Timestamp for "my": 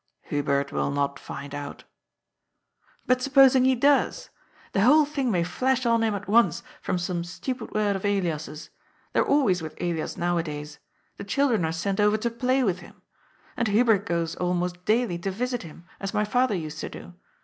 16.15-16.25